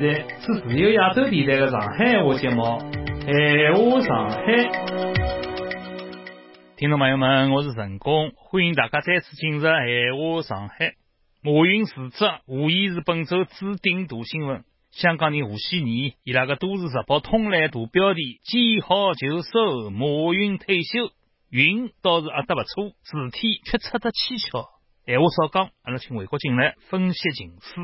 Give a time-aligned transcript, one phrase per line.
[0.00, 0.06] 台
[0.40, 2.62] 是自由亚洲电台的上海话节目
[3.22, 4.40] 《闲话上海》。
[6.78, 10.86] 听众朋友们，我是陈工，欢迎大家再次进入《闲话上海》。
[11.42, 14.64] 马云辞职，无疑是本周指定大新闻。
[14.90, 21.10] 香港人吴锡年伊拉个《都市日报》通栏大标题：见好就收，马云退休。
[21.50, 24.64] 云倒是压得不错，事体却出得蹊跷。
[25.04, 27.74] 闲话少讲，阿拉请魏国进来分析情势。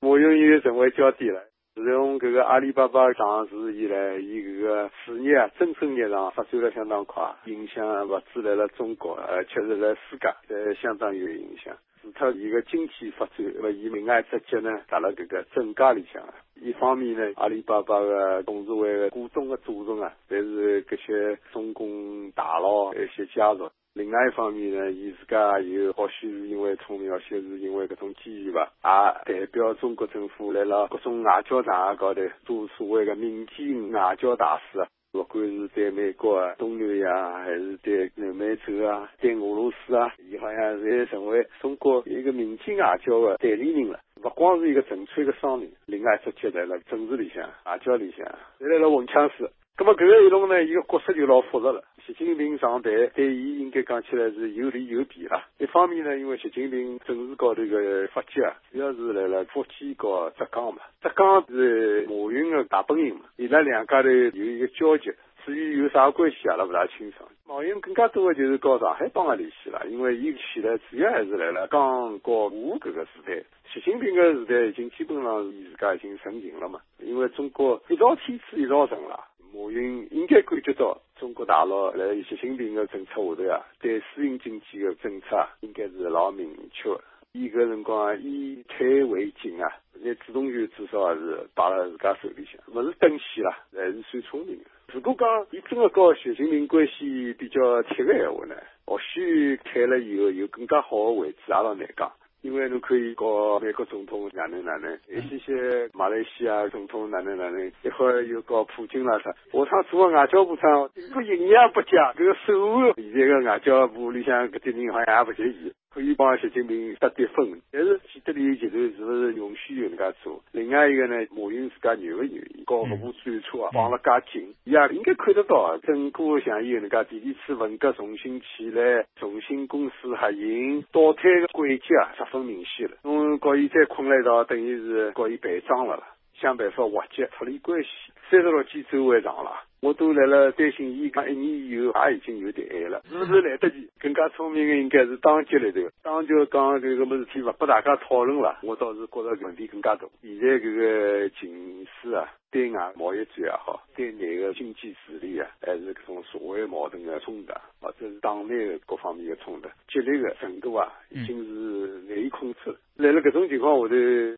[0.00, 1.42] 马云又成为焦点了。
[1.74, 11.76] 自从这个阿里巴巴上市以来，伊这个事业啊蒸蒸日上，发展了相当快，影响不止来了中国，而且是在世界，呃相当有影响。
[12.00, 16.22] 除脱伊个经济发展，那么伊另外一只脚呢，踏了这个政界里向。
[16.60, 23.68] 一方面呢，阿里巴巴的董事会的股东的组成啊，侪是这些中共大佬一些加入。
[23.98, 34.86] 另外一方面呢，伊自家又或许是因为聪明，或许是因为搿种机遇吧，也代表中国政府来了各种外交场合高头做所谓的民间外交大使。
[35.10, 43.98] 不管是对美国啊、东南亚，还是对南美洲啊、对俄罗斯啊，伊好像侪成为中国一个民间外交的代理人了。
[44.22, 48.24] 不光是一个纯粹的商人，另外直接在了政治里向、外交里向，
[48.58, 49.50] 来了混腔式。
[49.80, 51.84] 那么搿个一龙呢，伊个角色就老复杂了。
[52.04, 55.46] 习近平上台对伊应该讲起来是有利有弊啦。
[55.58, 60.80] 一方面呢，因为习近平政治高头个发迹啊，主要是来了福建和浙江嘛。
[61.00, 65.12] 浙江是马云个大本营嘛，伊拉两家头有一个交集。
[65.46, 67.30] 至于有啥关系，阿拉不大清爽。
[67.46, 73.44] 马云更加多的就是和上海帮个联系了，因为伊起来主要还是来了江和沪搿个时代。
[73.72, 79.27] 习近平个时代已经基本上伊自家已经成型了嘛，因为中国一朝天子一朝臣了。
[79.52, 86.90] 马云应该感觉到中国大陆在习近平的政策下头啊，对私营经济的政策应该是老明确。
[87.32, 94.64] 伊个辰光以退为进啊，那主动权至少还是摆辣自家手里向，不是等闲啦，还是算聪明的。
[94.92, 98.54] 如果讲伊真的和习近平关系比较铁的闲话呢，
[98.86, 102.10] 或许退了以后有更加好的位置，也老难讲。
[102.42, 109.30] 因为侬可以搞美国总统哪能哪能，一些些马来西亚总统哪能哪能，一会儿又搞普京啦啥。
[109.32, 115.72] 下趟做个外交部长，这个营养不佳，这个手腕，现在个外交部里向搿点人好像也不介意。
[115.98, 120.40] 可以帮习近平得点分，但是既得利益集团是不是允许有能介做？
[120.52, 122.62] 另外一个呢，马云自家愿不愿意？
[122.64, 132.96] 搞搿部专车啊，绑了介紧，伊也应该看得到，整个像伊有能介第二次文革重新起来，重新公司合营倒退的轨迹啊，十分明显了。
[133.02, 136.04] 侬搞伊再困了一道，等于是搞伊陪葬了了，
[136.34, 137.88] 想办法瓦解脱离关系。
[138.30, 139.50] 三十六计走为上了。
[139.80, 143.88] 我都来了，担心伊讲一年以后也已经有点晚了，是不是来得及？
[144.00, 150.06] 更加聪明的应该是当局里头，当局讲这个么事体不拨大家讨论了，我倒是觉得问题更加大。
[150.20, 162.76] 现在这个情势啊，对外贸易战也好，对内的经济治理啊，还是这种社会矛盾的冲突，或者是党内的各方面的冲突，激烈的程度啊，已经是难以控制了。
[162.96, 163.94] 来了这种情况下头，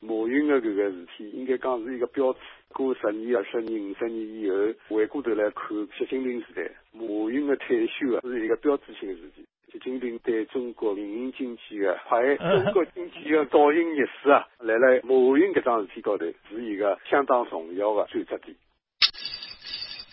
[0.07, 2.41] 马云的这个事体，应该讲是一个标志。
[2.72, 4.56] 过十年、二十年、五十年以后，
[4.97, 9.44] 回过头来看习近平时代，马云的退休啊，是一个标志性的事情。
[9.72, 18.56] 习近平对中国民营经济的，还有中国经济的导引历史啊，来了马云这桩事体高头，是一个相当重要的转折点。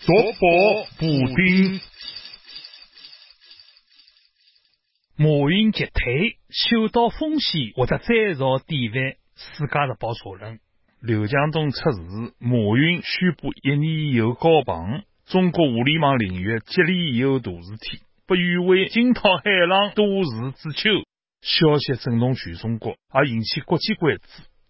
[0.05, 0.39] 夺宝
[0.99, 1.79] 补丁，
[5.17, 10.59] 马云急退，嗅到风险或者再造典范，世界日报社论。
[10.99, 15.03] 刘强东出事，马云宣布一年以后高榜。
[15.27, 20.89] 中国互联网领域接连有大事体，不远为惊涛骇浪，多事之秋。
[21.41, 24.21] 消息震动全中国，也引起国际关注。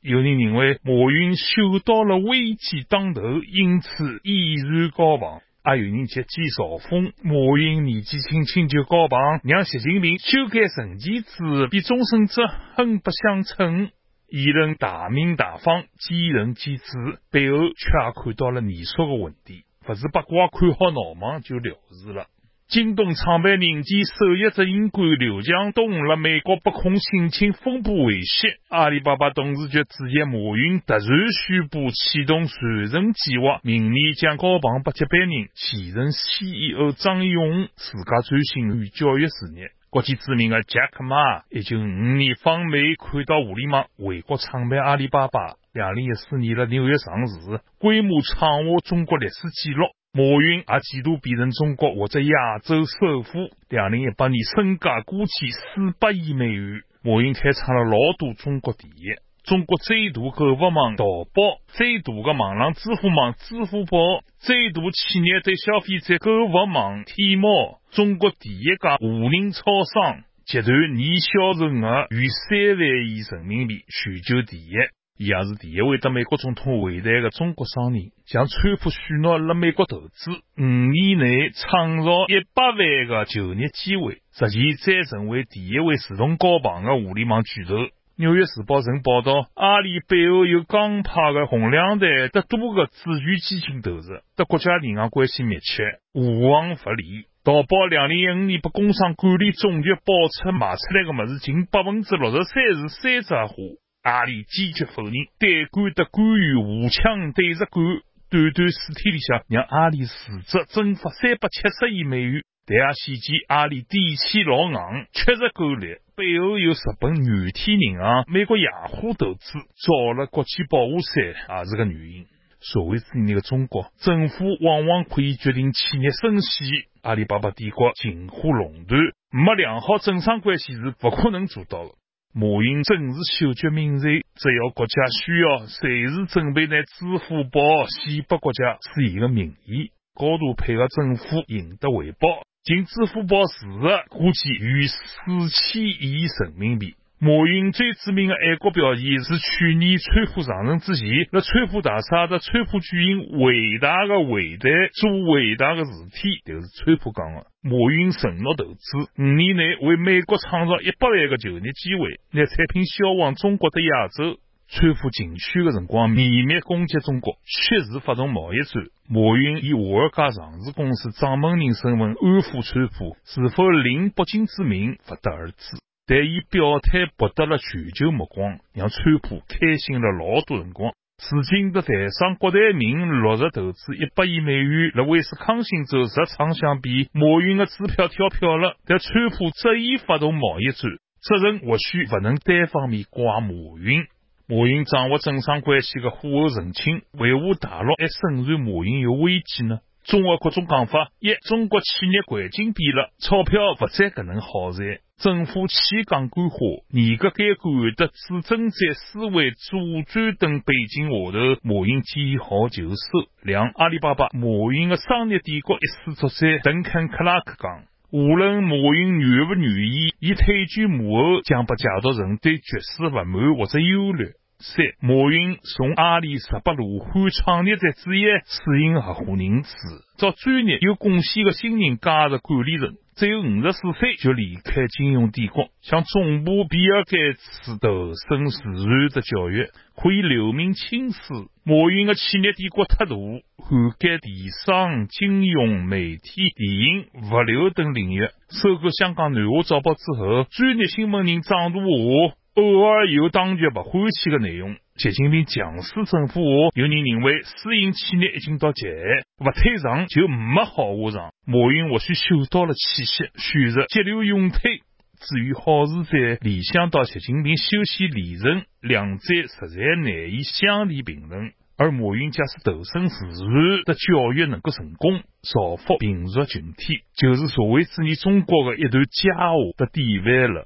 [0.01, 12.41] 有人认为马云嗅到了危机当头，因此毅然高榜；也有人借机嘲讽马云年纪轻轻就高榜，让习近平修改成绩字比终身制
[12.75, 13.91] 很不相称。
[14.29, 16.83] 议论大明大方，见仁见智，
[17.31, 22.27] 背后却也看到了严肃的问题，不是八卦看好闹忙就了事了。
[22.67, 39.71] 京东创办人兼首席执行官刘强东辣美国被控性侵风波未息，阿里巴巴董事局主席马云突然宣布启动传承计划，明年将高榜拨接班人前任 CEO 张勇，自家专心于教育事业。
[39.89, 45.55] 国际知名的杰克马，一九五五年访美，看到互联网，回国创办阿里巴巴。
[45.71, 49.85] 两零一四年在纽约上市，规模创下中国历史纪录。
[50.11, 53.49] 马云也几度变成中国或者亚洲首富。
[53.69, 56.81] 两零一八年身价估计四百亿美元。
[57.01, 59.26] 马云开创了老多中国第一。
[59.47, 69.61] 中国最大购物网淘宝，最大的网上支付网支付宝，最大企业对消费者购物网天猫，中国第一家无人超
[69.93, 74.73] 商，集团年销售额逾三万亿人民币，全球第一。
[75.17, 87.75] 伊也是第一位得美国总统会谈的中国商人，向川普许诺辣美国投资，五年内创造一百万个就业机会，实现再成为第一位自动交棒的互联网巨头。
[88.19, 94.01] 纽约时报曾报道，阿里背后有港派的红两代得多个主权基金投入，
[94.35, 97.25] 和国家银行关系密切，无往不利。
[97.43, 100.01] 淘宝两零一五年被工商管理总局爆
[100.33, 103.53] 出卖出来的物事近百分之六十三是山寨货。
[104.01, 107.83] 阿里坚决否认，对官的官员互枪对着干，
[108.31, 112.41] 短短四天里向让阿里市值蒸发三百七十亿美元。
[112.67, 115.95] 但也显见阿里底气老硬，确实够力。
[116.17, 122.25] 背后有日本软体银行、美国雅虎投资，造了国际保护伞也是个原因。
[122.59, 126.65] 社会主义的中国，政府往往可以决定企业生死。
[127.03, 128.99] 阿里巴巴帝国近乎垄断，
[129.31, 131.91] 没良好政商关系是不可能做到的。
[132.33, 134.93] 马云正是嗅觉敏锐，只要国家
[135.23, 137.61] 需要，随时准备拿支付宝
[138.03, 139.91] 献给国家，是伊个名义。
[140.13, 142.27] 高度配合政府，赢得回报。
[142.67, 144.99] 仅支付宝市值估计逾四
[145.47, 146.95] 千亿人民币。
[147.17, 157.47] 马云最知名的爱国表现是去年川普上任之前，在川普大厦的川普举行伟大的会谈，做伟大的事体，就是川普讲的。
[157.63, 164.39] 马云承诺投资，五年内为美国创造一百万个就业机会，拿产品销往中国的亚洲。
[164.69, 168.83] 川普竞选的辰光，秘密攻击中国，确实发动贸易战。
[169.07, 175.77] 马云以华尔街上市公司掌门人身份安抚川普，是否领北京之命，不得而知。
[176.05, 180.91] 但伊表态博得了全球目光，让川普开心了老多辰光。
[181.31, 188.75] 如今的台商郭台铭落实投资一百亿美元在威斯康星州石厂，相比马云的支票跳票了。
[188.85, 190.91] 但川普执意发动贸易战，
[191.21, 193.49] 责任或许不能单方面怪马
[193.79, 194.05] 云。
[194.49, 199.79] 马云掌握政商关系的虎后澄清，为何大陆还盛传马云有危机呢？
[200.05, 204.99] 综合各种讲法，一中国企业环境变了，钞票不再搿能好赚。
[205.17, 206.57] 政府弃杠杆化，
[206.91, 213.27] 严格监管的主政在思维左转等背景下头，马云见好就收。
[213.43, 216.59] 两阿里巴巴，马云的商业帝国一失足在。
[216.59, 224.31] 邓肯·克拉克讲，无论马云愿不愿意，伊退居幕后将被解读成对局势不满或者忧虑。
[224.59, 229.69] 三，马云从阿里十八罗汉创业者之一试营合伙人制，
[230.17, 232.95] 找专业有贡献的新人加入管理层。
[233.17, 241.19] 只有五十四岁就离开金融帝国，向总部比尔盖茨投身慈善的教育，可以留名青史。
[241.63, 244.31] 马云的企业帝国太大，涵盖电
[244.67, 248.29] 商、金融、媒体、电影、物流等领域。
[248.51, 254.77] 收购香港南华早报之后，专业新闻人张大华偶尔有当局不欢喜的内容。
[254.95, 258.97] 习近平强势政府下，有人认为私营企业已经到极限，
[259.37, 261.33] 不退场就没好下场。
[261.45, 264.81] 马云或许嗅到了气息，选择急流勇退。
[265.19, 271.51] 至于好事在联想到习近平修习离任，两者实在难以相提并论。
[271.77, 280.65] 而马云假使投身自然的教育能够成功，造福贫弱群体，就是社会主义中国的一段佳话的典范了。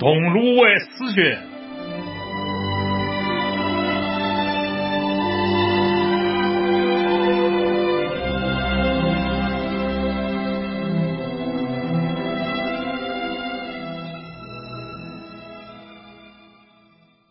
[0.00, 1.42] 铜锣湾诗卷，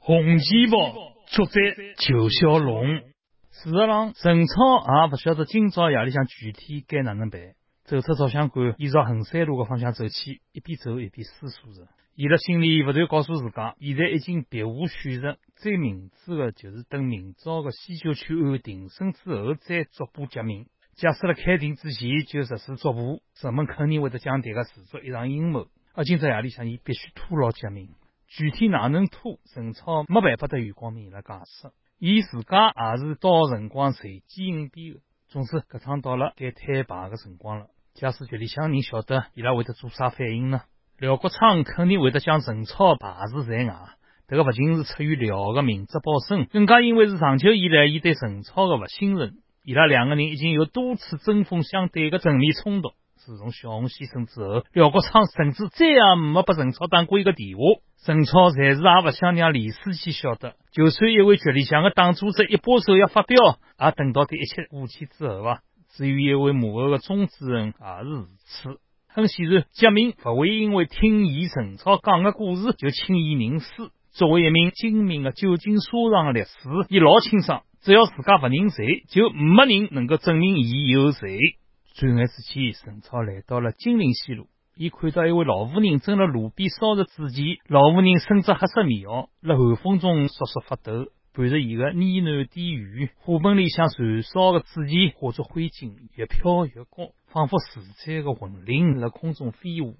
[0.01, 0.93] 红旗报
[1.27, 1.51] 作者
[1.99, 2.97] 裘小龙。
[3.49, 7.39] 事实上，陈超也不晓得今朝夜里向具体该哪能办。
[7.85, 11.87] 走出照相馆，依照衡山路的方向走去，一边走一边思索着。
[12.19, 20.65] 伊辣心里不断告诉自家，现在已经别无选择，最明智的就是等明朝的西九区案庭审之后再逐步革命。
[20.95, 25.67] 假设辣开庭之前就实施逐步，人们肯定会得将迭个视作一场阴谋。
[25.93, 27.91] 而今朝夜里向，伊必须拖牢革命。
[28.25, 31.69] 具体哪能拖，陈超没办法对余光明伊拉解释。
[31.99, 35.01] 伊自家也是到辰光随机应变的。
[35.27, 37.67] 总之，搿趟到了该摊牌的辰光了。
[37.93, 40.61] 假使局里向人晓得，伊拉会得做啥反应呢？
[40.99, 43.75] 廖国昌肯定会得将陈超排除在外，
[44.27, 49.35] 这个不仅是出于廖的明哲保身，更加因为是长久以来伊对陈超的不信任。
[49.63, 52.89] 伊拉两个人已经有多次针锋相对的正面冲突。
[53.13, 57.63] 自从小红牺牲之后，廖国昌甚至再也没把陈超打过一个电话。
[58.03, 63.37] 陈超暂时也不想让李书记晓得，就算一位局里向的党组织一把手要发表，
[63.79, 65.59] 也等到这一切过去之后吧。
[65.89, 68.79] 至于一位幕后的钟主任，也是如此。
[69.17, 73.89] 很显然，杰明不会因为听伊陈超讲的故事就轻易认输。
[74.11, 76.51] 作为一名精明的旧金山上的律师，
[76.89, 81.39] 伊老清爽，只要自家不认罪，就没人能够证明伊有罪。
[81.95, 84.49] 转眼之间，陈超来到了金陵西路。
[84.75, 93.09] 伊看到一位老妇人正在路边烧着纸钱，老妇人身着黑色棉袄，在寒风中瑟瑟发抖，伴着伊的呢喃低语。
[93.17, 99.95] 花盆里向燃烧的纸钱化作灰烬，越飘越高，仿佛死在的魂灵在空中飞舞。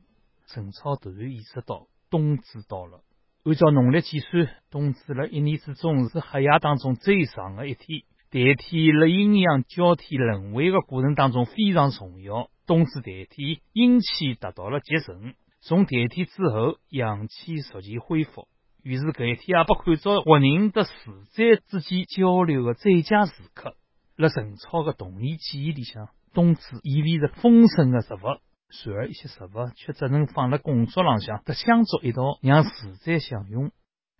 [0.47, 3.01] 陈超突然意识到，冬至到了。
[3.43, 8.01] 按照农历计算，冬至在一年之中是黑夜当中最长的一天。
[8.29, 12.49] 代替了阴阳交替轮回的过程当中非常重要。
[12.65, 15.33] 冬至代替，阴气达到了极盛。
[15.61, 18.47] 从代替之后，阳气逐渐恢复。
[18.83, 20.91] 于是，搿一天也被看作活人和死
[21.33, 23.75] 者之间交流的最佳时刻。
[24.17, 28.19] 辣陈超的童年记忆里向，冬至意味着丰盛的食物，
[28.85, 33.71] 然而一些食物却只能放辣供桌浪向，和香烛一道让死者享用。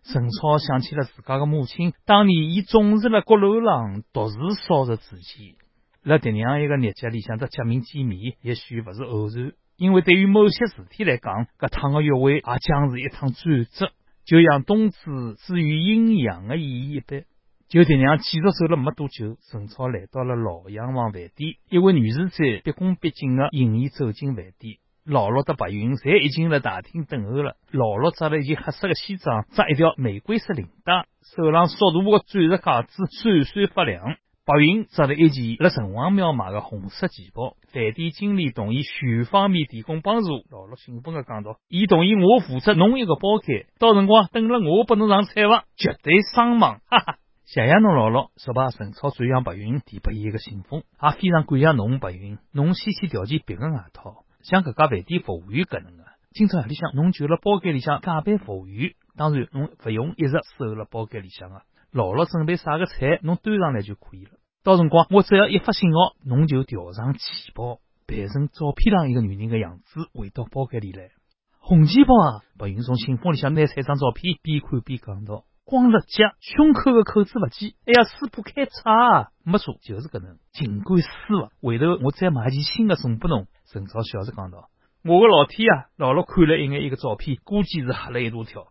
[0.02, 5.54] 陈超想起了自家的母亲，当年伊总是辣阁楼上独自烧着纸钱。
[6.02, 13.92] 辣这样一个日节里向，和杰明见面，也许不是偶然，因为对于某些事体来讲，搿趟的约会也将是一趟转折，
[14.24, 17.22] 就像冬至至于阴阳的意义一般。
[17.68, 24.78] 就这样继续走了没多久，陈超来到了老洋房饭店，一位女侍者毕恭毕敬的迎伊走进饭店。
[25.04, 27.56] 老陆和白云侪已经在大厅等候了。
[27.70, 31.04] 老陆着了一件黑色的西装，扎一条玫瑰色领带，
[31.36, 34.16] 手上硕大的钻石戒指闪闪发亮。
[34.46, 37.54] 白云着了一件在城隍庙买的红色旗袍。
[37.70, 40.30] 饭店经理同意全方面提供帮助。
[40.50, 47.18] 老陆兴奋地讲道：“伊同意我负责弄一个包间，到辰光等了我拨侬上菜房，绝对双忙。”哈哈，
[47.50, 54.26] 谢谢侬老陆，说把陈超转向白云，递拨伊一个信封，也非常感谢侬白云，侬先前调件别个外套。
[54.42, 64.32] 像搿家饭店服务员搿能个，今朝夜里向侬就辣包间里向加班服务员，当然侬勿用一直守辣包间里向个，老了准备啥个菜，侬端上来就可以了。
[64.62, 71.12] 到辰光我只要一发信号，侬就调上旗袍，扮成照片上一个女人的样子，回到包间里来。
[71.60, 72.44] 红旗袍啊！
[72.58, 80.38] 白云从信封里向拿出一张照片，边看边讲道：光了脚，胸口的口子勿系，哎呀，撕破开叉，没错，就是搿能。
[80.50, 83.48] 尽管失望，回头我再买件新的送拨侬。
[83.66, 84.70] 陈超笑着讲道
[85.04, 88.68] ：“我个老天啊！”老陆看了一眼一个照片，估计是吓了一大跳。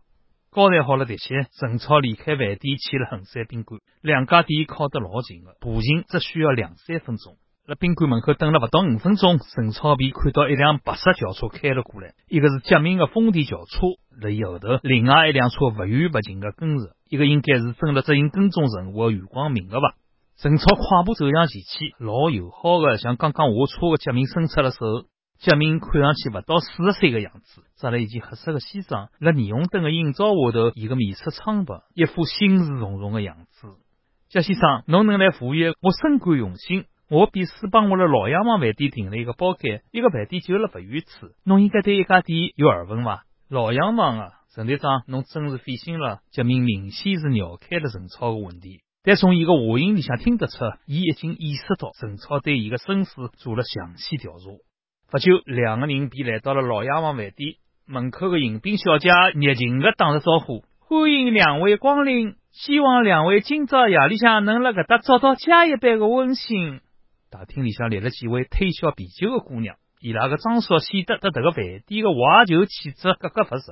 [0.50, 3.80] 交代好了这些，陈超离开饭店去了衡山宾馆。
[4.02, 7.36] 两家店靠得老近的，步行只需要两三分钟。
[7.68, 13.88] 在宾馆门口等了不到五分钟，陈超便看到一辆白色轿车开了过来，一个是杰明的丰田轿车，
[14.22, 19.96] 在伊后头，另外一辆车不远不近的跟着，一个应该是正在执行跟踪任务的余光明的吧。
[20.38, 25.04] 陈超快步走向前去，老友好的向刚刚下车的杰明伸出了手。
[25.38, 33.68] 杰明看上去不到四十岁的样子，着了一件黑色的西装，在霓虹灯的映照下头，伊个面色苍白，一副心事重重的样子。
[34.30, 36.86] 杰先生，侬能来服务，我深感荣幸。
[37.10, 41.28] 我便是帮我辣老洋房饭店订了一个包间，一个饭店就辣不远处。
[41.42, 43.22] 侬应该对一家店有耳闻吧？
[43.48, 46.18] 老洋房啊，陈队长，侬真是费心了。
[46.30, 48.82] 杰明明显是绕开了陈超的问题。
[49.02, 50.52] 但从伊个话音里向听得出，
[50.84, 54.50] 伊已经意识到陈超对伊个身世做了详细调查。
[55.10, 57.54] 不久，两个人便来到了老洋房饭店
[57.86, 66.80] 门口的迎宾小姐热情的打着招呼：“欢迎两位光临，希望两位今朝夜里向能辣搿搭找到家一般的温馨。”
[67.30, 73.62] 大厅里向立了几位推销啤酒的姑娘，伊拉个装束显得和这个饭店个怀旧气质格格不入。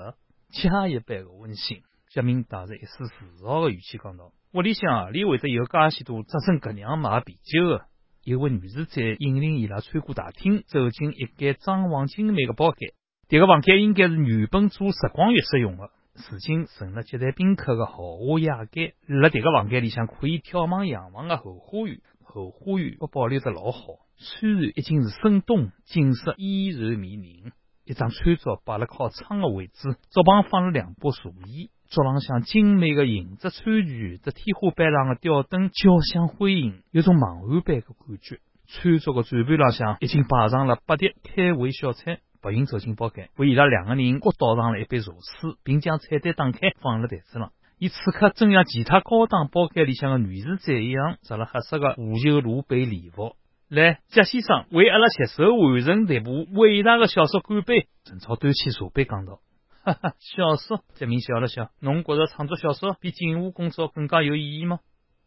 [0.51, 4.33] 家一般的温馨，小明带着一丝自豪的语气讲道。
[4.53, 7.87] 屋里向何里会得有介许多只剩搿样买啤酒的？
[8.25, 12.93] 一位女士在引领伊拉穿过大厅，走进一间装潢精美的包间。
[13.29, 15.91] 这个房间应该是原本做时光浴室用的，
[16.31, 18.95] 如今成了接待宾客的豪华雅间。
[19.07, 23.81] 辣这个房间里向可以眺望洋房的后花园，后花园不保留得老好，
[24.17, 27.53] 虽然已经是深冬，景色依然迷人。
[27.85, 31.71] 一张餐桌摆了靠窗的位置，桌旁放了两把茶椅。
[31.89, 38.41] 桌浪向精美的银质餐具，和天花板上的吊灯交相辉映，有种梦幻般的感觉。
[38.67, 47.53] 餐桌的转盘浪向已经摆上了八碟开胃小菜，白云走进包间，为伊拉两个人各倒上了一杯茶水，并将菜单打开放辣台子上。
[47.79, 53.37] 伊此刻正像其他高档包间里向的女士仔一样，着了黑色的无袖露背礼服。
[53.69, 57.89] 来，贾先生为阿拉携手完成这部伟大的小说干杯！
[58.05, 59.41] 陈超端起茶杯讲道
[59.85, 64.79] ：“哈哈，小说。”泽明笑了笑：“侬觉着创作小说比警务工作更加有意义吗？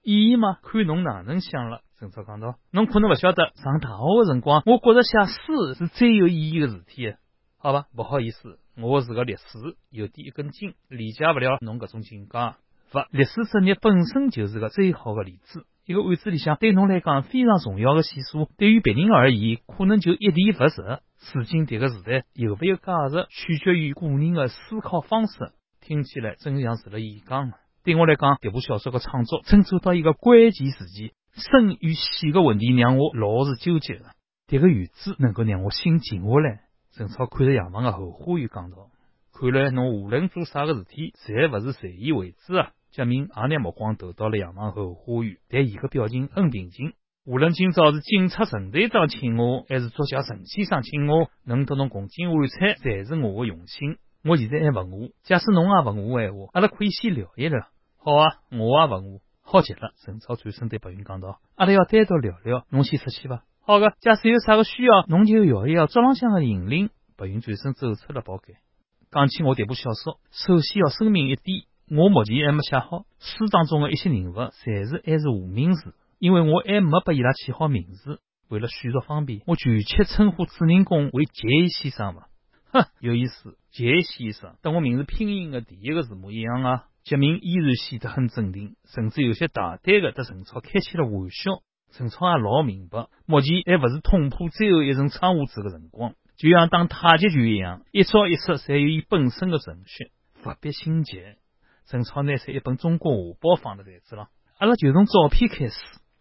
[0.01, 0.57] 意义吗？
[0.63, 5.11] 看侬哪能想了。”陈超讲道：“侬可能勿晓得，上大学的辰光，我觉着写
[5.45, 7.13] 书是最有意义的事体。
[7.59, 12.31] 好吧，不好意思。”我是个历史，有点一根筋，理解不了侬搿种境界。
[12.91, 15.65] 不，历史职业本身就是个最好的例子。
[15.85, 20.99] 一个案子里向对侬来讲非常重要的线索，对于别人而言可能就一点不实。
[21.33, 25.51] 如今迭个时代有没有价值，取决于个人的思考方式。
[25.81, 27.51] 听起来真像是辣演讲。
[27.83, 34.03] 对我来讲，迭部小说的创作正走到一个关键时期，生与死的问题让我老是纠结迭。
[34.47, 36.61] 这个院子能够让我心静下来。
[36.99, 38.89] 陈超看着杨芳的后花园，讲道
[39.31, 46.91] ：“看来侬无论做啥个事体，侪勿是随意为之啊。”贾明也拿目光投到了杨芳后花园，但伊个表情很平静。
[47.25, 53.97] 无论今朝是警察陈队长请我，还是作家陈先生请我，能和侬共进晚餐，侪是我的荣幸。
[54.25, 57.61] 我现在还问我，假使侬也问我闲话，阿拉可以先聊一聊。
[57.95, 59.21] 好啊，我也问我。
[59.41, 59.93] 好极了。
[60.03, 66.89] 陈超转身对白云讲道：“阿拉要单独聊聊，侬先出去吧。”好的，假使有啥个需要，侬就摇一摇桌浪向的引领。
[67.15, 68.55] 白云转身走出了包间。
[69.11, 73.05] 讲起我这部小说，首先要声明一点，我目前还没写好。
[73.19, 78.19] 书当中的一些人物，侪是还是无名氏，因为我还没把伊拉起好名字。
[78.49, 82.23] 为了叙述方便，我全切称呼主人公为杰先生嘛。
[82.71, 86.85] 哼，有意思，杰先生，跟我名字拼音的第一个字母一样啊。
[87.03, 91.61] 杰明依然显得很镇定，甚至有些大胆的对陈超开起了玩笑。
[91.91, 100.11] 陈超也老明白，目前还勿是捅破最后一层窗户纸的辰光，就像打太极拳一样，一招一式侪有伊本身的程序，
[100.45, 101.21] 勿必心急。
[101.85, 105.79] 陈超拿出一本中国画报放辣台子上，阿拉就从照片开始。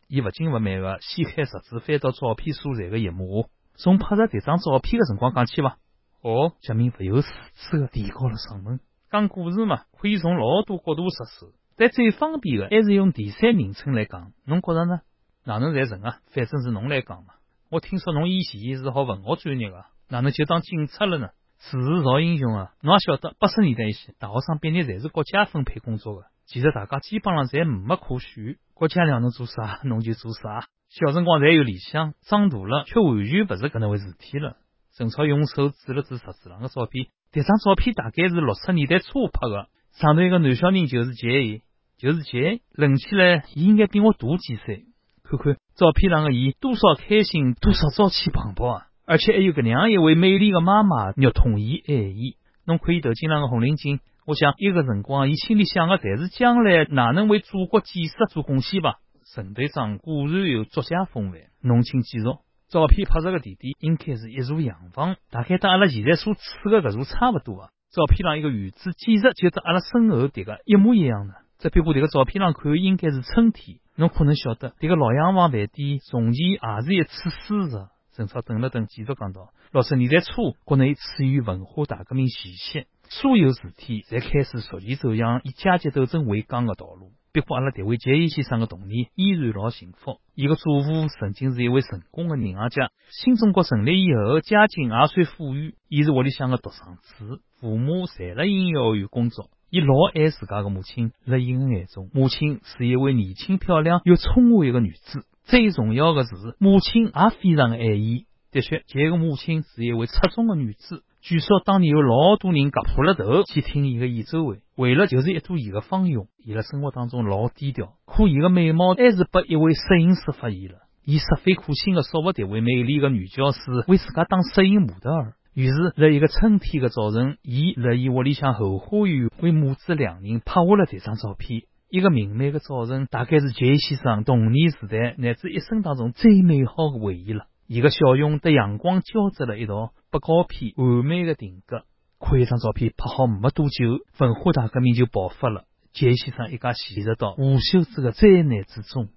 [0.08, 5.76] 伊勿紧勿慢个掀开杂志，翻到照片所在的一幕，从拍摄这张照片的辰光讲起伐。
[6.22, 7.28] 哦，杰明勿由自
[7.70, 8.80] 主个提高了嗓门。
[9.10, 14.32] 讲故事嘛，可以从老多角度入手，但最方便的还是用第三人称来讲。
[14.46, 15.00] 侬觉着呢？
[15.48, 16.18] 哪能才成啊？
[16.26, 17.32] 反正是侬来讲嘛。
[17.70, 21.28] 我听说侬以前是学文学专业的，哪能就当警察了呢？
[21.58, 22.74] 时势造英雄啊！
[22.82, 26.26] 侬也晓得，八十年代以前，大学生毕业侪是国家分配工作的。
[26.44, 30.66] 其实大家基本上侪没可选，国家让侬做啥，侬就做啥。
[30.90, 34.58] 小辰光侪有理想，长大了却完全不是搿能回事体了。
[34.94, 41.62] 陈超用手指了指石子上的照片，迭张照片大概是六十年代初拍的，上头一个男小人就是杰，
[41.96, 44.84] 就是杰，论起来伊应该比我大几岁。
[45.28, 48.86] 看看照片上的伊，多少开心，多少朝气蓬勃啊！
[49.04, 52.36] 而且还有个那样一位美丽的妈妈，肉痛伊爱伊。
[52.64, 58.94] 侬可以投进那个红领巾，我想一个辰光，伊心里想的侪是将来哪能为祖国建设做贡献吧。
[59.34, 62.24] 陈队长果然有作家风范，侬请继续。
[62.70, 67.68] 照片拍摄的地点应该是一座洋房，大概跟阿拉现在所处的搿座差不多啊。
[67.90, 71.34] 照片上一个院子，简直就跟阿拉身后这个一模一样的。
[71.58, 73.78] 这比我这个照片上看，应该是春天。
[73.98, 77.88] 侬可能晓得，这个老洋房饭店从前也是一处书社。
[78.14, 87.10] 陈超顿了顿，继续讲道：六十年代初，国内处于文化大革命前夕，所有事体才开始逐渐走向以阶级斗争为纲的道路。
[87.32, 90.20] 不过，阿拉这位杰伊先生的童年依然老幸福。
[90.36, 95.74] 伊个祖父曾经是一位成功的银行家，新中国成立以后，家境也算富裕。
[95.88, 99.50] 伊是屋里向的独生子，父母侪辣音乐学院工作。
[99.70, 105.26] 伊老爱自家的母亲，在伊的眼中，母亲是一位年轻漂亮又聪慧的女子。
[105.44, 108.24] 最重要的是，母亲也非常爱伊。
[108.50, 111.02] 的确，伊个母亲是一位出众的女子。
[111.20, 116.28] 据说当年有老多人夹破了头去听伊的演奏会，为了就是一睹伊的芳容。
[116.42, 120.78] 伊在生活当中老低调，可伊的美貌还是被一位摄影师发现了。
[121.04, 125.34] 伊煞费苦心的说服迭位美丽的女教师为自家当摄影模特儿。
[125.58, 131.62] 于是，在一个春天的早晨，伊在伊屋里向后花园为母子两人拍下了这张照片。
[131.90, 137.46] 一个明媚的早晨，大概是杰先生童年时代乃至一生当中最美好的回忆了。
[137.66, 141.82] 伊个笑容和阳光交织了一道不高片完美的定格。
[142.20, 145.64] 看一张照片拍好没多久，文化大革命就爆发了。
[145.92, 149.08] 杰先生一家陷入到无休止的灾难之中。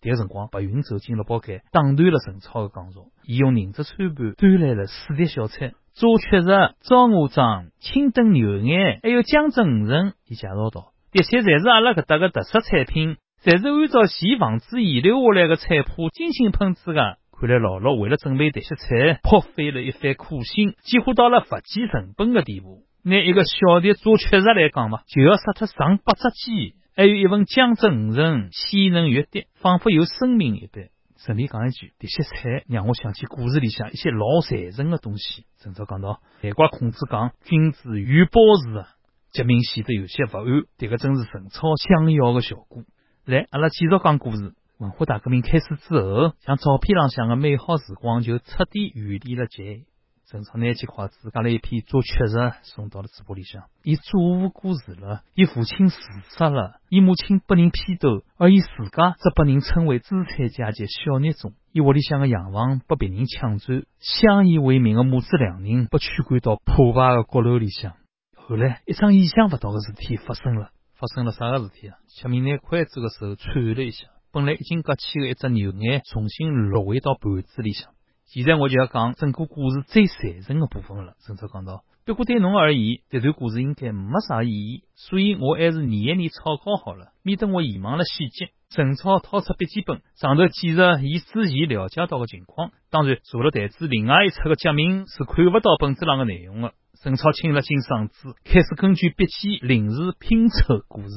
[0.00, 3.12] 迭个辰光，白云走进了包间，打断了陈超的讲述。
[3.24, 10.14] 伊用凝着餐盘端来了四碟小菜：炸雀肉、糟鹅掌、清炖牛眼，还有江蒸鱼仁。
[10.26, 17.18] 伊介绍道：“这些侪是阿拉搿搭的特色产品，侪是按照前房子遗留下来的菜谱精心烹制的。
[17.38, 22.84] 看来姥姥为了准备迭些菜，颇费了一番苦心，几乎到了不计成本的地步。
[23.04, 30.88] 拿一个小碟做吃食来讲嘛，就要杀脱上百只鸡，还有一份江浙五仁，鲜嫩欲滴，仿佛有生命一般。
[31.16, 35.46] 顺便讲一句，这些菜让我想起故事里向一些老残忍的东西。
[35.60, 38.88] 陈超讲到，难怪孔子讲君子欲报时啊，
[39.30, 40.44] 杰明显得有些不安。
[40.76, 42.82] 这个正是陈超想要的效果。
[43.24, 44.54] 来，阿拉继续讲故事。
[44.78, 49.84] 文化大革命开始之后，像照片上向的美好时光就彻底远离了杰。
[50.30, 53.64] 陈超拿起筷子，夹了一片做确实送到了嘴巴里向。
[53.82, 55.96] 伊祖父过世了，伊父亲自
[56.36, 61.54] 杀了，伊母亲被人批斗，而伊自家则被人称为资产阶级小孽种。
[61.72, 67.94] 伊屋里向的洋房被别人抢走，相依为命的母子两人被驱赶到破败的阁楼里向。
[68.36, 70.72] 后来，一桩意想不到的事体发生了。
[70.92, 71.96] 发生了啥个事体啊？
[72.08, 74.08] 吃面拿筷子的时候颤了一下。
[74.30, 77.92] 本来已经割起的一只牛眼，重新落回到盘子里向。
[78.28, 81.14] 现在我就要讲整个故事最残忍的部分了。
[81.24, 88.50] 陈超讲到，不过对侬而言，这段故事应该没啥意义，所以我还是念一念草稿好了，免得我遗忘了细节。
[88.68, 92.70] 陈超掏出笔记本，上头记着伊之前了解到的情况。
[92.90, 96.74] 当然，除了台子，另外一侧的夹明是看不到本子上的内容的。
[97.02, 101.08] 陈超清了清嗓子，开始根据笔记临时拼凑故事。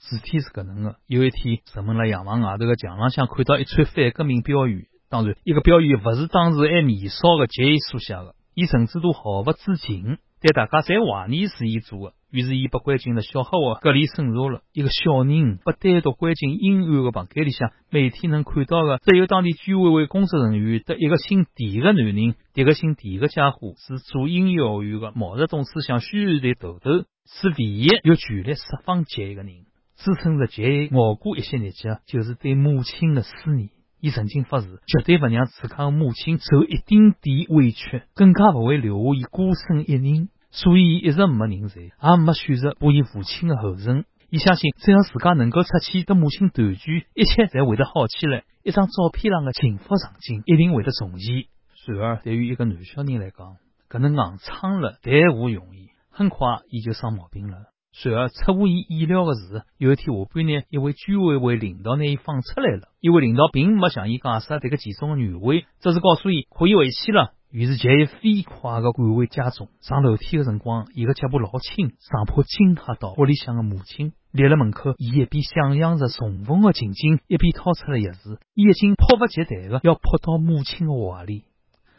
[0.00, 4.88] 事体是搿能的，有一天，人们辣洋房外头的墙浪向看到一串反革命标语。
[5.10, 12.14] 当然，一个标语勿是当时还年少的杰伊所写的，伊甚至都毫不知情，但大家侪怀疑是伊做的。
[12.30, 14.60] 于是，伊被关进了小黑屋，隔离审查了。
[14.74, 22.34] 一个小人被单独关进阴暗的房间里向，每天能看到的只有当地居委会工作人员和一个姓狄的男人。
[22.52, 26.90] 这个姓狄的家伙是做音乐学院的毛泽东思想宣传队头头，
[27.24, 29.64] 是唯一有权力释放杰伊的人。
[29.96, 33.70] 支撑着杰伊熬过一些日子，就是对母亲的思念。
[34.00, 40.28] 伊曾经发誓，绝对不让自家的母亲受一丁点委屈，更加不会留下伊孤身一人。
[40.50, 44.04] 所以，伊一直没认罪，也没选择步伊父亲的后尘。
[44.30, 48.44] 伊相信，只要自家能够出去和母亲团聚，一切才会得好起来。
[48.62, 51.44] 一张照片上的幸福场景一定会得重现。
[51.86, 53.56] 然而，对于一个男小人来讲，
[53.88, 55.88] 可能硬撑了谈何容易？
[56.10, 57.56] 很快，伊就生毛病了。
[58.04, 62.88] 然而，出乎伊意料的是，有一天下半日，一位居委会领导拿伊放出来了。
[63.00, 67.32] 一位领导并没向伊解释这个其中的原委，只是告诉伊可以回去了。
[67.50, 69.68] 于是，杰伊飞快的赶回家中。
[69.80, 74.12] 上楼梯的辰光，伊的脚步老轻，生怕惊吓到屋里向的母亲。
[74.30, 81.44] 立了门口，伊一边想象着重逢的情景，一边掏出了钥匙，伊已经迫不及待的要扑到母亲的怀里。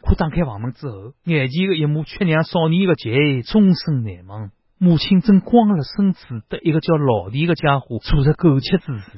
[0.02, 4.50] 可打开房门之后，眼前的一幕却让少年的杰伊终身难忘。
[4.82, 9.10] 母亲正光着身子，对一个叫老弟的家伙做着苟且之事。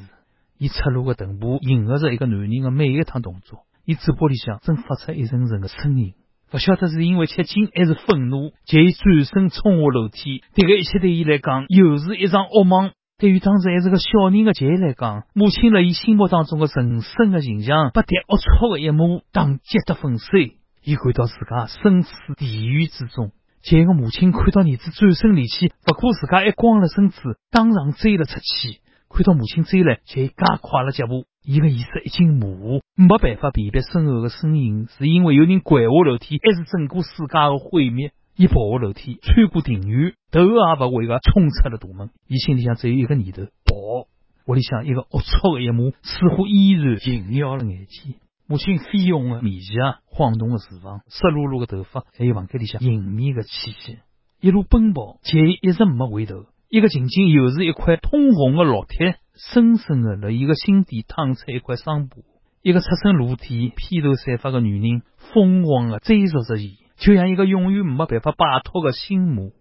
[0.59, 6.14] 伊赤裸的臀部迎合着一个男人的每一趟动作，伊嘴巴里向正发出一阵阵的声音。
[6.51, 10.42] 不晓得是因为吃惊还是愤怒，杰伊转身冲下楼梯。
[10.53, 12.90] 这个一切对伊来讲又是一场噩梦。
[13.16, 20.57] 对于当时还是个小人的杰伊来讲，母亲在伊心目当中的神圣的形象，被这龌龊的一幕打击得粉碎。
[20.83, 23.31] 伊感到自家身处地狱之中。
[23.62, 28.81] 杰个母亲看到儿子转身离去，不顾自家还光了身子，当场追了出去。
[29.09, 31.27] 看到母亲追来，就加快了脚步。
[31.44, 38.12] 伊个意识已经模糊，没办法辨别身后的身影，是因为有人拐下楼梯，还是整个世界的毁灭？
[38.35, 42.11] 伊跑下楼梯，穿过庭院，头也不回的冲出了大门。
[42.27, 44.09] 伊心里想只有一个念头：跑。
[44.46, 48.14] 屋里向一个龌龊的一幕，似乎依然萦绕了眼前。
[48.52, 53.96] 母亲绯红的面颊，晃动的厨房，湿漉漉的头发，还有房间里向隐秘的气息。
[54.42, 56.44] 一路奔跑，却一直没回头。
[56.68, 62.16] 一个情景又是一块通红的烙铁，深深的在伊个心底烫出一块伤疤。
[62.60, 65.00] 一个赤身裸体、披头散发的女人，
[65.32, 69.52] 疯狂的追逐着伊，就像一个永远没办法摆脱的心魔。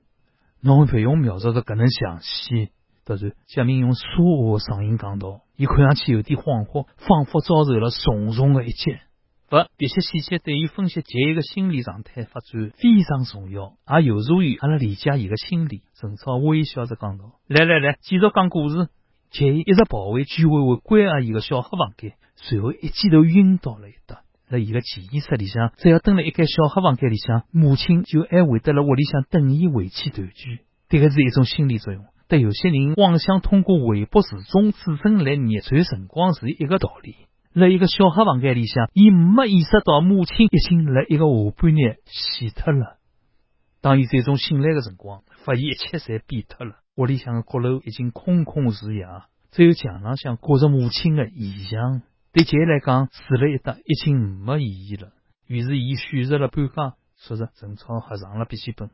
[0.59, 2.71] 侬不用描述的可能详细。
[3.05, 4.03] 突然，贾明用说
[4.51, 8.97] 话声音讲道：“伊看上去有点恍惚，仿佛遭受了重重的一击。
[9.47, 18.87] 不，这些细节对于分析杰伊的心理状态发展非常重要，也有助于阿拉理解伊的心理。”陈超微笑着讲道：“来来来，继续讲故事。”
[19.29, 24.23] 杰伊一直跑回居委会关阿姨的小黑房间，随后一记头晕倒了一搭。
[24.49, 30.61] 在伊个潜意识里向，只要蹲了一间小黑房间里向，母亲就还会得辣屋里向等伊回去团聚。
[30.89, 32.03] 这个是一种心理作用。
[32.31, 37.17] 对有些人妄想通过微博时钟指针来逆转辰光是一个道理。
[37.53, 42.99] 在一个小黑房间里向，伊没意识到母亲已经在一个下半日死脱了。
[43.81, 46.75] 当伊最终醒来的辰光，发现一切侪变脱了。
[46.95, 49.05] 屋里向的阁楼已经空空如也，
[49.51, 52.01] 只有墙浪向挂着母亲的遗像。
[52.31, 55.11] 对杰来讲，死了一搭已经没意义了。
[55.47, 58.89] 于是，伊选择了搬家，说着陈超合上了笔记本。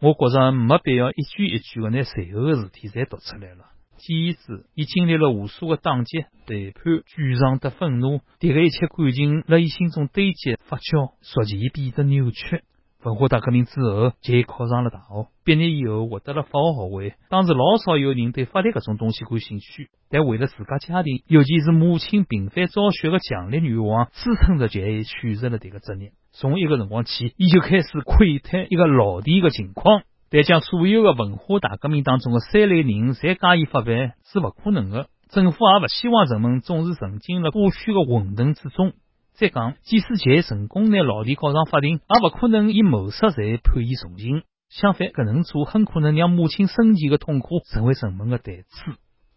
[0.00, 3.66] 我觉着没必要一句一句的拿随后的事体侪读出来了。
[3.96, 12.62] 简言之，伊经历了无数个打击、背叛、沮丧的愤怒，迭个一切感情辣伊心中堆积、发酵，逐渐变得扭曲。
[13.04, 17.14] 文化大革命之后，杰考上了大学，毕业以后获得了法学学位。
[17.30, 26.10] 当时老少有人对法律搿种东西感兴趣，但为了自家家庭，尤其是母亲频繁早血的强烈愿望，支撑着杰选择了迭个职业。
[26.32, 35.06] 从一个辰光起，伊就开始窥探一个老弟的情况，但将所有的文化大革命当中的三类人侪加以发办是勿可能的。
[35.28, 38.92] 政府也勿希望人们总是沉浸了过去的混沌之中。
[39.38, 44.42] 再讲，即使杰成功拿老弟告上法庭，也不可能以谋杀罪判伊重刑。
[44.68, 48.68] 相反，搿能做很可能让母亲生前的痛苦成为人们的代词。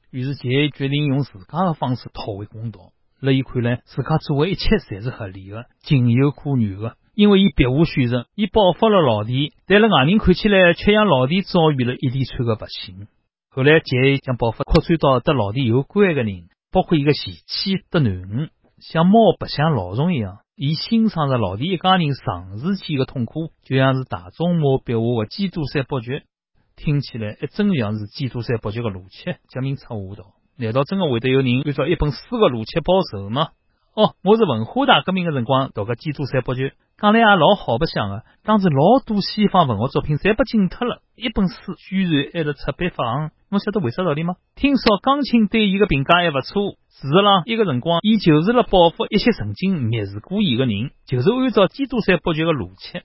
[0.09, 2.79] 于是，杰决定用自家的方式讨回公道。
[3.19, 13.05] 辣伊看来，自家做的一切侪是合理的，情有可原的，因为伊别无选择，伊报复了老弟，但辣外人看起来，却让老弟遭遇了一连串的不幸。
[13.51, 18.49] 后来，杰将报复扩展到和老弟有关的人，包括一个前妻的囡恩。
[18.81, 26.23] 像猫白相老鼠一样，伊欣赏着老弟一家人长时间的痛苦，就像是大众马笔画的基督山伯爵，
[26.75, 29.35] 听起来还真像是基督山伯爵的逻辑。
[29.49, 33.49] 江明插话道：“难道真的会得有人按照一本书的逻辑报仇吗？”
[33.93, 38.23] 哦，我是文化大革命的辰光读个基督山伯爵，讲来也老好白相的。
[38.41, 43.31] 当时老多西方文学作品侪被禁脱了，一本书居然还辣出版发行。
[43.49, 44.37] 侬晓得为啥道理吗？
[44.55, 46.77] 听说钢琴对伊的评价还不错。
[47.01, 53.01] 事实上，一个辰光，伊就是了报复一些曾经蔑视过伊个人，就是按照基督山伯爵的逻辑。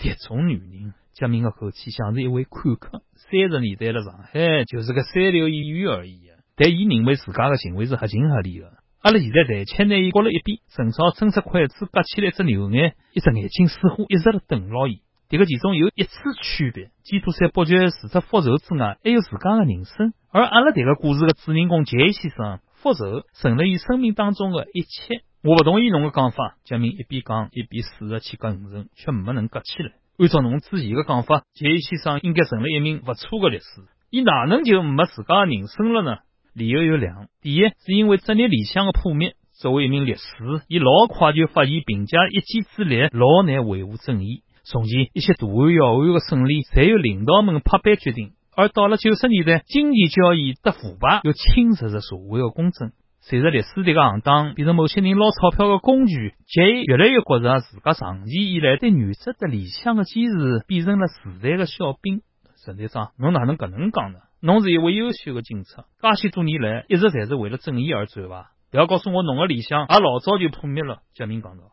[0.00, 3.02] 迭种女人，杰明的口气像是一位看客。
[3.14, 6.22] 三十年代的上海就是个三流演员而已。
[6.56, 8.72] 但伊认为自家的行为是合情合理的。
[9.00, 10.58] 阿拉现在暂且拿伊搁了一边。
[10.74, 15.02] 陈超伸出筷子夹起来一只牛眼，一只眼睛似乎一直辣瞪牢伊。
[15.30, 22.58] 迭个其中有一次区别：基督山伯爵除了复仇之外，还有自家的人生，而阿拉迭个故事的主人公杰先生。
[22.86, 25.22] 复仇成了伊生命当中的一切。
[25.42, 29.90] 我不同意侬的讲法，杰明一边讲一边试着去夹五层，却没能夹起来。
[30.18, 33.66] 按照侬之前的讲法，杰伊先生应该成了一名不错的律师，
[34.10, 36.18] 伊哪能就没自家的人生了呢？
[36.54, 39.34] 理由有两：第一，是因为职业理想的破灭。
[39.60, 40.22] 作为一名律师，
[40.68, 44.42] 伊老快就发现凭借一己之力老难维护正义。
[44.62, 48.35] 从前一些大案要案的胜利，侪由领导们拍板决定。
[48.56, 52.90] 而到了九十年代，金钱交易得腐败，又侵蚀着社会的公正。
[53.20, 62.22] 随着历史这个行当变成某些人捞钞票的工具，杰越来越觉着自家长期以来对原则的理想的坚持变成了时代的小兵。
[62.64, 64.20] 陈队长，侬哪能搿能讲呢？
[64.40, 68.52] 侬是一位优秀的警察，介许多年来一直侪是为了正义而战伐？
[68.70, 71.00] 不要告诉我侬的理想也老早就破灭了。
[71.12, 71.64] 杰明讲道。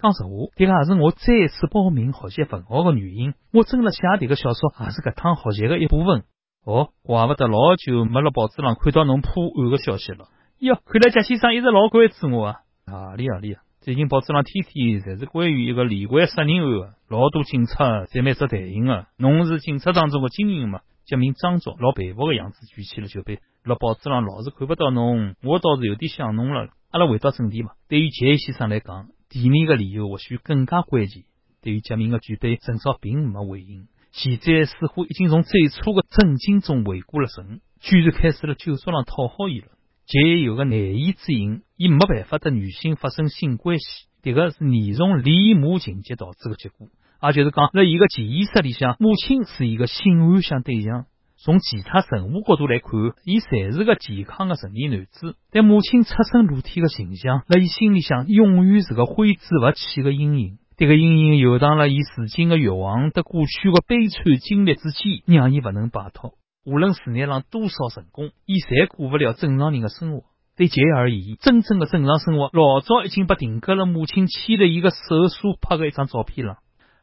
[0.00, 3.34] 讲实话，这个也是我再次报名学习文学的原因。
[3.52, 6.24] 我真了写这个小说，也是搿趟学习的一部分。
[6.64, 10.28] 哦，怪不得老久没辣报纸上看到侬破案的消息了。
[10.58, 12.56] 哟，看来贾先生一直老关注我啊！
[12.86, 13.62] 哪里哪里啊！
[13.80, 19.06] 最近报纸上天天侪是关于一个连环杀人案，老多警察侪蛮受台型的。
[19.16, 20.80] 侬是警察当中的精英嘛？
[21.06, 23.40] 杰明张着老佩服的样子举起了酒杯。
[23.64, 26.68] 辣报纸上老是看不到侬，我倒是有点想侬了。
[26.90, 27.70] 阿拉回到正题嘛。
[27.88, 29.08] 对于贾先生来讲。
[29.30, 31.22] 第二个理由或许更加关键。
[31.62, 33.86] 对于杰明的举杯，陈少并没回应。
[34.12, 39.68] 现在似乎已经从最初的震惊中回过了神，居然开始了酒桌上讨好伊了。
[40.06, 43.84] 杰有个难言之隐，伊没办法和女性发生性关系，
[44.22, 46.88] 这个是严重恋母情节导致的结果。
[47.22, 51.06] 也就是讲，在伊个潜意识里向，母亲是一个性幻想对象。
[51.36, 52.90] 从其他任何角度来看，
[53.24, 55.36] 伊才是个健康的成年男子。
[55.50, 60.58] 但母亲赤身裸体的形象，在伊心里向永远是个挥之不去的阴影。
[60.80, 66.32] 这个阴影游荡了伊如今的欲望和过去的悲惨经历之间，让伊不能摆脱。
[66.64, 70.22] 无论事业上多少成功，伊侪过不了正常人的生活。
[70.56, 73.84] 对杰而言，真正的正常生活老早已经被定格了。
[73.84, 76.56] 母亲牵着伊个手所拍的一张照片上。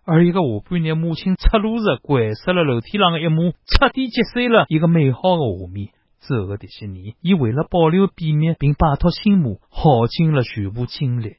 [0.03, 5.89] 而一个下半日，母亲赤裸着跪死了楼梯上的一幕，彻底击碎了一个美好的画面。
[6.21, 11.35] 之后的这些年，伊为了保留秘密并摆脱心魔，耗尽了全部精力。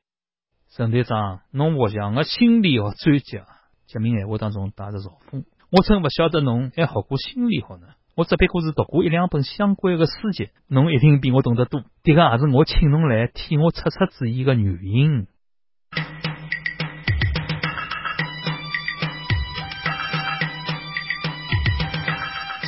[0.79, 3.47] 陈队长，侬不像个心理学专家。
[3.89, 5.43] 杰明闲话当中带着嘲讽。
[5.73, 7.89] 我真勿晓得侬还学过心理学呢。
[8.15, 11.83] 我只不过是读过一两本相关的书籍，侬一定比我懂得多。
[12.05, 15.27] 这个也是我请侬来替我出出主意的原因。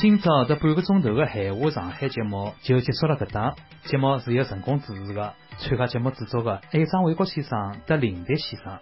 [0.01, 3.55] 今朝这半个钟头的海话上海节目就结束了这档。
[3.83, 8.79] 节目是由成功主持的，参加节目制作的还有张卫国先生和林迪先生。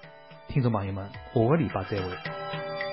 [0.47, 2.88] 听众朋友们，下个礼拜再会。